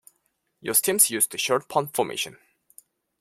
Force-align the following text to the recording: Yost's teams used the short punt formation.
Yost's 0.61 0.81
teams 0.81 1.11
used 1.11 1.31
the 1.31 1.37
short 1.37 1.67
punt 1.69 1.93
formation. 1.95 2.39